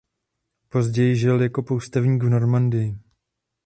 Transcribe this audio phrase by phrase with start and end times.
[0.69, 2.99] Později žil jako poustevník v Normandii.